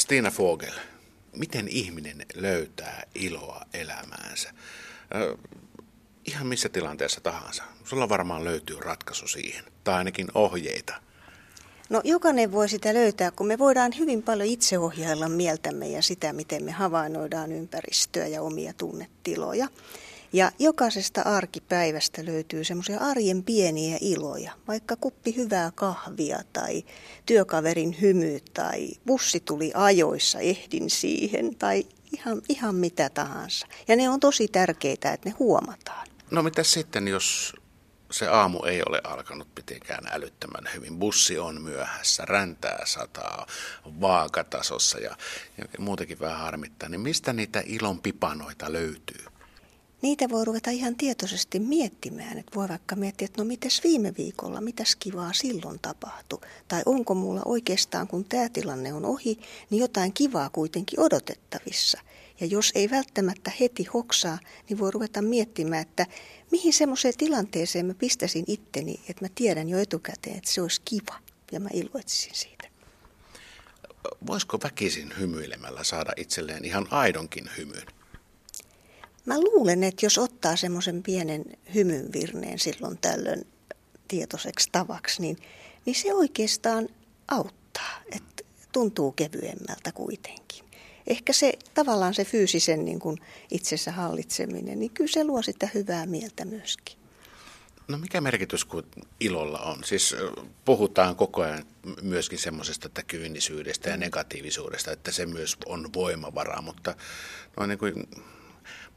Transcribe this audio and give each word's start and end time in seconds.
Stina 0.00 0.32
Vogel, 0.38 0.72
miten 1.36 1.68
ihminen 1.68 2.26
löytää 2.34 3.02
iloa 3.14 3.64
elämäänsä? 3.74 4.50
Ihan 6.24 6.46
missä 6.46 6.68
tilanteessa 6.68 7.20
tahansa. 7.20 7.62
Sulla 7.84 8.08
varmaan 8.08 8.44
löytyy 8.44 8.76
ratkaisu 8.80 9.28
siihen, 9.28 9.64
tai 9.84 9.94
ainakin 9.94 10.26
ohjeita. 10.34 10.94
No 11.88 12.00
jokainen 12.04 12.52
voi 12.52 12.68
sitä 12.68 12.94
löytää, 12.94 13.30
kun 13.30 13.46
me 13.46 13.58
voidaan 13.58 13.92
hyvin 13.98 14.22
paljon 14.22 14.48
itse 14.48 14.78
ohjailla 14.78 15.28
mieltämme 15.28 15.88
ja 15.88 16.02
sitä, 16.02 16.32
miten 16.32 16.64
me 16.64 16.72
havainnoidaan 16.72 17.52
ympäristöä 17.52 18.26
ja 18.26 18.42
omia 18.42 18.72
tunnetiloja. 18.72 19.68
Ja 20.32 20.52
jokaisesta 20.58 21.22
arkipäivästä 21.22 22.24
löytyy 22.24 22.64
semmoisia 22.64 23.00
arjen 23.00 23.42
pieniä 23.42 23.98
iloja, 24.00 24.52
vaikka 24.68 24.96
kuppi 24.96 25.36
hyvää 25.36 25.70
kahvia 25.74 26.38
tai 26.52 26.84
työkaverin 27.26 27.96
hymy 28.00 28.38
tai 28.54 28.88
bussi 29.06 29.40
tuli 29.40 29.72
ajoissa, 29.74 30.38
ehdin 30.38 30.90
siihen 30.90 31.56
tai 31.56 31.86
ihan, 32.12 32.42
ihan 32.48 32.74
mitä 32.74 33.10
tahansa. 33.10 33.66
Ja 33.88 33.96
ne 33.96 34.08
on 34.08 34.20
tosi 34.20 34.48
tärkeitä, 34.48 35.12
että 35.12 35.28
ne 35.28 35.34
huomataan. 35.38 36.08
No 36.30 36.42
mitä 36.42 36.62
sitten, 36.62 37.08
jos 37.08 37.54
se 38.10 38.28
aamu 38.28 38.62
ei 38.62 38.82
ole 38.88 39.00
alkanut 39.04 39.48
mitenkään 39.56 40.04
älyttömän 40.10 40.64
hyvin. 40.74 40.96
Bussi 40.96 41.38
on 41.38 41.62
myöhässä, 41.62 42.24
räntää 42.24 42.86
sataa, 42.86 43.46
vaakatasossa 44.00 44.98
ja, 44.98 45.16
ja 45.58 45.64
muutenkin 45.78 46.20
vähän 46.20 46.38
harmittaa. 46.38 46.88
Niin 46.88 47.00
mistä 47.00 47.32
niitä 47.32 47.62
ilon 47.66 48.00
pipanoita 48.00 48.72
löytyy? 48.72 49.24
Niitä 50.02 50.28
voi 50.28 50.44
ruveta 50.44 50.70
ihan 50.70 50.96
tietoisesti 50.96 51.58
miettimään, 51.60 52.38
että 52.38 52.54
voi 52.54 52.68
vaikka 52.68 52.96
miettiä, 52.96 53.24
että 53.24 53.42
no 53.42 53.44
mitäs 53.44 53.80
viime 53.84 54.14
viikolla, 54.18 54.60
mitäs 54.60 54.96
kivaa 54.96 55.32
silloin 55.32 55.78
tapahtui. 55.82 56.40
Tai 56.68 56.82
onko 56.86 57.14
mulla 57.14 57.42
oikeastaan, 57.44 58.08
kun 58.08 58.24
tämä 58.24 58.48
tilanne 58.48 58.92
on 58.94 59.04
ohi, 59.04 59.38
niin 59.70 59.80
jotain 59.80 60.12
kivaa 60.12 60.50
kuitenkin 60.50 61.00
odotettavissa. 61.00 62.00
Ja 62.40 62.46
jos 62.46 62.72
ei 62.74 62.90
välttämättä 62.90 63.52
heti 63.60 63.84
hoksaa, 63.84 64.38
niin 64.68 64.78
voi 64.78 64.90
ruveta 64.90 65.22
miettimään, 65.22 65.82
että 65.82 66.06
mihin 66.50 66.72
semmoiseen 66.72 67.14
tilanteeseen 67.16 67.86
mä 67.86 67.94
pistäisin 67.94 68.44
itteni, 68.46 69.00
että 69.08 69.24
mä 69.24 69.28
tiedän 69.34 69.68
jo 69.68 69.78
etukäteen, 69.78 70.36
että 70.36 70.50
se 70.50 70.62
olisi 70.62 70.80
kiva 70.84 71.18
ja 71.52 71.60
mä 71.60 71.68
iloitsisin 71.72 72.34
siitä. 72.34 72.68
Voisiko 74.26 74.58
väkisin 74.64 75.12
hymyilemällä 75.18 75.84
saada 75.84 76.12
itselleen 76.16 76.64
ihan 76.64 76.86
aidonkin 76.90 77.50
hymyn? 77.56 77.99
Mä 79.30 79.40
luulen, 79.40 79.84
että 79.84 80.06
jos 80.06 80.18
ottaa 80.18 80.56
semmoisen 80.56 81.02
pienen 81.02 81.44
hymyn 81.74 82.12
virneen 82.12 82.58
silloin 82.58 82.98
tällöin 82.98 83.46
tietoiseksi 84.08 84.68
tavaksi, 84.72 85.22
niin, 85.22 85.36
niin 85.86 85.94
se 85.94 86.14
oikeastaan 86.14 86.88
auttaa, 87.28 88.02
että 88.12 88.44
tuntuu 88.72 89.12
kevyemmältä 89.12 89.92
kuitenkin. 89.92 90.64
Ehkä 91.06 91.32
se 91.32 91.52
tavallaan 91.74 92.14
se 92.14 92.24
fyysisen 92.24 92.84
niin 92.84 92.98
kuin 92.98 93.18
itsessä 93.50 93.92
hallitseminen, 93.92 94.78
niin 94.78 94.90
kyllä 94.90 95.12
se 95.12 95.24
luo 95.24 95.42
sitä 95.42 95.68
hyvää 95.74 96.06
mieltä 96.06 96.44
myöskin. 96.44 96.96
No 97.88 97.98
mikä 97.98 98.20
merkitys 98.20 98.64
kun 98.64 98.84
ilolla 99.20 99.58
on? 99.58 99.84
Siis 99.84 100.16
puhutaan 100.64 101.16
koko 101.16 101.42
ajan 101.42 101.64
myöskin 102.02 102.38
semmoisesta 102.38 102.86
että 102.86 103.02
kyynisyydestä 103.02 103.90
ja 103.90 103.96
negatiivisuudesta, 103.96 104.92
että 104.92 105.12
se 105.12 105.26
myös 105.26 105.56
on 105.66 105.92
voimavara, 105.94 106.62
mutta 106.62 106.94
noin 107.56 107.68
niin 107.68 107.78
kuin 107.78 108.08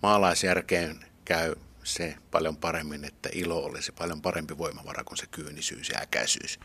maalaisjärkeen 0.04 1.06
käy 1.26 1.56
se 1.84 2.16
paljon 2.32 2.58
paremmin, 2.58 3.06
että 3.06 3.30
ilo 3.34 3.64
olisi 3.64 3.92
paljon 3.92 4.22
parempi 4.22 4.58
voimavara 4.58 5.04
kuin 5.04 5.18
se 5.18 5.28
kyynisyys 5.28 5.90
ja 5.90 6.00
äkäisyys. 6.02 6.60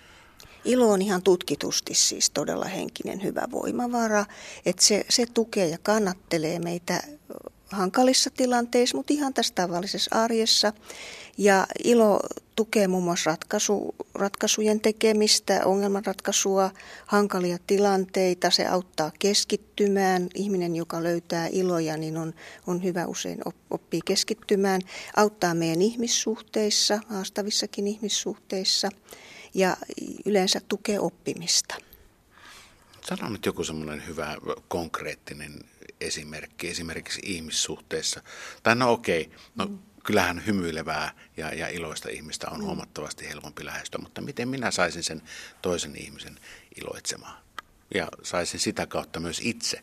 Ilo 0.65 0.91
on 0.91 1.03
ihan 1.03 1.23
tutkitusti 1.23 1.95
siis 1.95 2.31
todella 2.31 2.65
henkinen 2.65 3.23
hyvä 3.23 3.43
voimavara, 3.51 4.25
että 4.67 4.85
se, 4.85 5.05
se 5.09 5.27
tukee 5.35 5.69
ja 5.69 5.79
kannattelee 5.83 6.59
meitä 6.59 7.03
hankalissa 7.71 8.31
tilanteissa, 8.31 8.97
mutta 8.97 9.13
ihan 9.13 9.35
tässä 9.35 9.55
tavallisessa 9.55 10.23
arjessa. 10.23 10.73
Ja 11.39 11.67
ilo 11.85 12.21
tukee 12.57 12.89
muun 12.89 13.05
muassa 13.05 13.31
ratkaisu, 13.31 13.95
ratkaisujen 14.15 14.81
tekemistä, 14.81 15.61
ongelmanratkaisua, 15.65 16.71
hankalia 17.07 17.59
tilanteita. 17.67 18.51
Se 18.51 18.67
auttaa 18.67 19.13
keskittymään. 19.19 20.29
Ihminen, 20.35 20.77
joka 20.77 21.03
löytää 21.03 21.49
iloja, 21.53 21.97
niin 21.97 22.17
on, 22.17 22.35
on 22.67 22.85
hyvä 22.85 23.07
usein 23.07 23.39
oppii 23.71 24.01
keskittymään. 24.05 24.81
Auttaa 25.17 25.55
meidän 25.55 25.83
ihmissuhteissa, 25.83 27.01
haastavissakin 27.09 27.87
ihmissuhteissa 27.87 28.89
ja 29.55 29.77
yleensä 30.25 30.61
tukee 30.69 31.01
oppimista. 31.01 31.88
Sano 33.09 33.29
nyt 33.29 33.47
joku 33.47 33.65
semmoinen 33.65 34.07
hyvä 34.07 34.37
konkreettinen 34.69 35.61
esimerkki 36.01 36.69
esimerkiksi 36.69 37.21
ihmissuhteissa. 37.25 38.23
Tai 38.63 38.77
no 38.77 38.93
okei, 38.93 39.31
no 39.55 39.65
mm 39.65 39.79
kyllähän 40.09 40.47
hymyilevää 40.47 41.13
ja, 41.37 41.55
ja 41.55 41.69
iloista 41.69 42.09
ihmistä 42.09 42.51
on 42.51 42.59
mm. 42.59 42.65
huomattavasti 42.65 43.29
helpompi 43.29 43.65
lähestyä, 43.65 44.01
mutta 44.03 44.21
miten 44.21 44.49
minä 44.49 44.71
saisin 44.71 45.03
sen 45.03 45.23
toisen 45.63 45.97
ihmisen 45.97 46.39
iloitsemaan? 46.81 47.43
Ja 47.95 48.09
saisin 48.23 48.61
sitä 48.61 48.87
kautta 48.87 49.21
myös 49.21 49.41
itse 49.45 49.83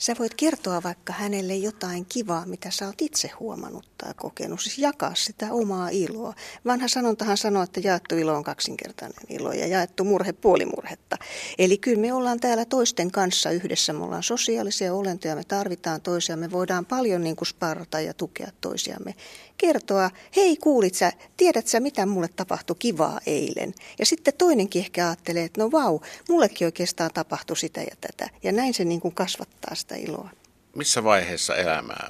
Sä 0.00 0.14
voit 0.18 0.34
kertoa 0.34 0.82
vaikka 0.82 1.12
hänelle 1.12 1.56
jotain 1.56 2.06
kivaa, 2.06 2.46
mitä 2.46 2.70
sä 2.70 2.86
oot 2.86 3.02
itse 3.02 3.30
huomannut 3.40 3.88
tai 3.98 4.12
kokenut. 4.16 4.60
Siis 4.60 4.78
jakaa 4.78 5.14
sitä 5.14 5.52
omaa 5.52 5.88
iloa. 5.88 6.34
Vanha 6.66 6.88
sanontahan 6.88 7.36
sanoo, 7.36 7.62
että 7.62 7.80
jaettu 7.84 8.16
ilo 8.16 8.34
on 8.34 8.44
kaksinkertainen 8.44 9.24
ilo 9.28 9.52
ja 9.52 9.66
jaettu 9.66 10.04
murhe 10.04 10.32
puolimurhetta. 10.32 11.16
Eli 11.58 11.78
kyllä 11.78 12.00
me 12.00 12.12
ollaan 12.12 12.40
täällä 12.40 12.64
toisten 12.64 13.10
kanssa 13.10 13.50
yhdessä. 13.50 13.92
Me 13.92 14.04
ollaan 14.04 14.22
sosiaalisia 14.22 14.94
olentoja, 14.94 15.36
me 15.36 15.44
tarvitaan 15.44 16.00
toisia. 16.00 16.36
Me 16.36 16.50
voidaan 16.50 16.86
paljon 16.86 17.24
niin 17.24 17.36
kuin 17.36 17.48
sparrata 17.48 18.00
ja 18.00 18.14
tukea 18.14 18.48
toisiamme 18.60 19.14
kertoa, 19.60 20.10
hei 20.36 20.56
kuulit 20.56 20.94
sä, 20.94 21.12
tiedät 21.36 21.66
sä 21.66 21.80
mitä 21.80 22.06
mulle 22.06 22.28
tapahtui 22.28 22.76
kivaa 22.78 23.20
eilen. 23.26 23.74
Ja 23.98 24.06
sitten 24.06 24.34
toinenkin 24.38 24.82
ehkä 24.82 25.06
ajattelee, 25.06 25.44
että 25.44 25.60
no 25.60 25.70
vau, 25.72 26.00
mullekin 26.28 26.66
oikeastaan 26.66 27.10
tapahtui 27.14 27.56
sitä 27.56 27.80
ja 27.80 27.96
tätä. 28.00 28.30
Ja 28.42 28.52
näin 28.52 28.74
se 28.74 28.84
niin 28.84 29.00
kuin 29.00 29.14
kasvattaa 29.14 29.74
sitä 29.74 29.89
iloa. 29.94 30.30
Missä 30.76 31.04
vaiheessa 31.04 31.56
elämää 31.56 32.08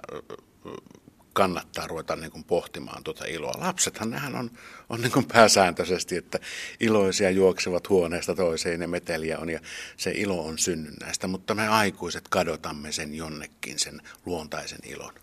kannattaa 1.32 1.86
ruveta 1.86 2.16
niin 2.16 2.30
kuin 2.30 2.44
pohtimaan 2.44 3.04
tuota 3.04 3.24
iloa. 3.24 3.54
Lapsethan 3.58 4.10
nehän 4.10 4.36
on, 4.36 4.50
on 4.88 5.00
niin 5.00 5.12
kuin 5.12 5.26
pääsääntöisesti, 5.26 6.16
että 6.16 6.38
iloisia 6.80 7.30
juoksevat 7.30 7.88
huoneesta 7.88 8.34
toiseen 8.34 8.80
ja 8.80 8.88
meteliä 8.88 9.38
on 9.38 9.50
ja 9.50 9.60
se 9.96 10.12
ilo 10.14 10.44
on 10.44 10.58
synnynnäistä, 10.58 11.26
mutta 11.26 11.54
me 11.54 11.68
aikuiset 11.68 12.28
kadotamme 12.28 12.92
sen 12.92 13.14
jonnekin, 13.14 13.78
sen 13.78 14.02
luontaisen 14.26 14.78
ilon. 14.86 15.14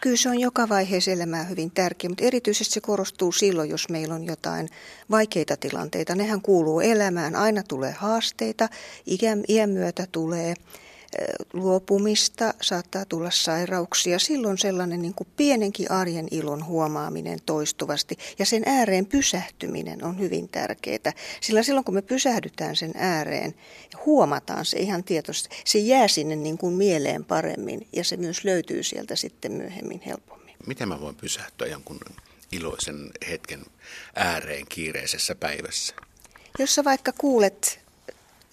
Kyllä 0.00 0.16
se 0.16 0.28
on 0.28 0.40
joka 0.40 0.68
vaiheessa 0.68 1.10
elämää 1.10 1.44
hyvin 1.44 1.70
tärkeä, 1.70 2.10
mutta 2.10 2.24
erityisesti 2.24 2.74
se 2.74 2.80
korostuu 2.80 3.32
silloin, 3.32 3.70
jos 3.70 3.88
meillä 3.88 4.14
on 4.14 4.24
jotain 4.24 4.68
vaikeita 5.10 5.56
tilanteita. 5.56 6.14
Nehän 6.14 6.42
kuuluu 6.42 6.80
elämään. 6.80 7.36
Aina 7.36 7.62
tulee 7.62 7.92
haasteita, 7.92 8.68
iän, 9.22 9.44
iän 9.48 9.70
myötä 9.70 10.06
tulee 10.12 10.54
luopumista, 11.52 12.54
saattaa 12.60 13.04
tulla 13.04 13.30
sairauksia. 13.30 14.18
Silloin 14.18 14.58
sellainen 14.58 15.02
niin 15.02 15.14
kuin 15.14 15.28
pienenkin 15.36 15.90
arjen 15.90 16.28
ilon 16.30 16.64
huomaaminen 16.64 17.38
toistuvasti 17.46 18.18
ja 18.38 18.46
sen 18.46 18.62
ääreen 18.66 19.06
pysähtyminen 19.06 20.04
on 20.04 20.18
hyvin 20.18 20.48
tärkeää. 20.48 21.12
Sillä 21.40 21.62
silloin 21.62 21.84
kun 21.84 21.94
me 21.94 22.02
pysähdytään 22.02 22.76
sen 22.76 22.92
ääreen 22.94 23.54
huomataan 24.06 24.64
se 24.64 24.78
ihan 24.78 25.04
tietoisesti, 25.04 25.56
se 25.64 25.78
jää 25.78 26.08
sinne 26.08 26.36
niin 26.36 26.58
kuin 26.58 26.74
mieleen 26.74 27.24
paremmin 27.24 27.88
ja 27.92 28.04
se 28.04 28.16
myös 28.16 28.44
löytyy 28.44 28.82
sieltä 28.82 29.16
sitten 29.16 29.52
myöhemmin 29.52 30.00
helpommin. 30.06 30.56
Miten 30.66 30.88
mä 30.88 31.00
voin 31.00 31.16
pysähtyä 31.16 31.66
jonkun 31.66 32.00
iloisen 32.52 33.10
hetken 33.28 33.62
ääreen 34.14 34.66
kiireisessä 34.68 35.34
päivässä? 35.34 35.94
Jos 36.58 36.74
sä 36.74 36.84
vaikka 36.84 37.12
kuulet 37.12 37.80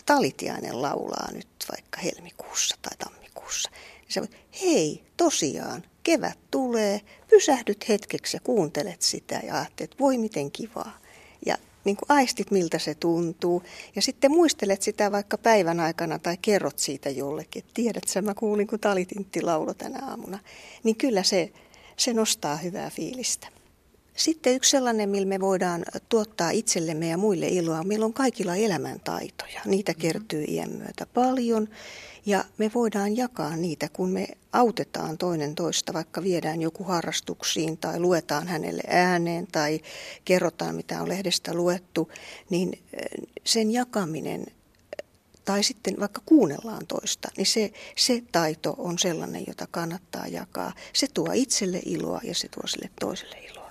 Talitiainen 0.05 0.81
laulaa 0.81 1.31
nyt 1.33 1.47
vaikka 1.71 2.01
helmikuussa 2.01 2.75
tai 2.81 2.97
tammikuussa, 2.97 3.69
niin 4.01 4.11
sä 4.13 4.21
voit, 4.21 4.37
hei, 4.61 5.03
tosiaan, 5.17 5.83
kevät 6.03 6.39
tulee, 6.51 7.01
pysähdyt 7.29 7.89
hetkeksi 7.89 8.37
ja 8.37 8.41
kuuntelet 8.41 9.01
sitä 9.01 9.41
ja 9.43 9.55
ajattelet, 9.55 9.99
voi 9.99 10.17
miten 10.17 10.51
kivaa. 10.51 10.97
Ja 11.45 11.57
niin 11.83 11.97
kuin 11.97 12.05
aistit, 12.09 12.51
miltä 12.51 12.79
se 12.79 12.95
tuntuu. 12.95 13.63
Ja 13.95 14.01
sitten 14.01 14.31
muistelet 14.31 14.81
sitä 14.81 15.11
vaikka 15.11 15.37
päivän 15.37 15.79
aikana 15.79 16.19
tai 16.19 16.37
kerrot 16.41 16.79
siitä 16.79 17.09
jollekin. 17.09 17.59
Että 17.59 17.71
tiedät 17.73 18.07
sä, 18.07 18.21
mä 18.21 18.33
kuulin, 18.33 18.67
kun 18.67 18.79
talitintti 18.79 19.41
laulo 19.41 19.73
tänä 19.73 19.99
aamuna. 20.05 20.39
Niin 20.83 20.95
kyllä 20.95 21.23
se, 21.23 21.51
se 21.97 22.13
nostaa 22.13 22.55
hyvää 22.55 22.89
fiilistä. 22.89 23.47
Sitten 24.15 24.55
yksi 24.55 24.71
sellainen, 24.71 25.09
millä 25.09 25.27
me 25.27 25.39
voidaan 25.39 25.85
tuottaa 26.09 26.49
itsellemme 26.49 27.07
ja 27.07 27.17
muille 27.17 27.47
iloa, 27.47 27.83
meillä 27.83 28.05
on 28.05 28.13
kaikilla 28.13 28.55
elämäntaitoja. 28.55 29.61
Niitä 29.65 29.91
mm-hmm. 29.91 30.01
kertyy 30.01 30.43
iän 30.43 30.71
myötä 30.71 31.05
paljon 31.13 31.67
ja 32.25 32.45
me 32.57 32.71
voidaan 32.73 33.17
jakaa 33.17 33.55
niitä, 33.55 33.89
kun 33.93 34.09
me 34.09 34.27
autetaan 34.53 35.17
toinen 35.17 35.55
toista, 35.55 35.93
vaikka 35.93 36.23
viedään 36.23 36.61
joku 36.61 36.83
harrastuksiin 36.83 37.77
tai 37.77 37.99
luetaan 37.99 38.47
hänelle 38.47 38.83
ääneen 38.87 39.47
tai 39.51 39.79
kerrotaan, 40.25 40.75
mitä 40.75 41.01
on 41.01 41.09
lehdestä 41.09 41.53
luettu, 41.53 42.11
niin 42.49 42.79
sen 43.43 43.71
jakaminen 43.71 44.45
tai 45.45 45.63
sitten 45.63 45.99
vaikka 45.99 46.21
kuunnellaan 46.25 46.87
toista, 46.87 47.27
niin 47.37 47.45
se, 47.47 47.71
se 47.95 48.23
taito 48.31 48.75
on 48.77 48.99
sellainen, 48.99 49.43
jota 49.47 49.67
kannattaa 49.71 50.27
jakaa. 50.27 50.73
Se 50.93 51.07
tuo 51.13 51.29
itselle 51.33 51.81
iloa 51.85 52.21
ja 52.23 52.35
se 52.35 52.47
tuo 52.47 52.67
sille 52.67 52.89
toiselle 52.99 53.37
iloa. 53.37 53.64